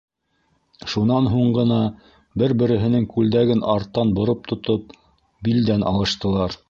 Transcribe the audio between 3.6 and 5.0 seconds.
арттан бороп тотоп,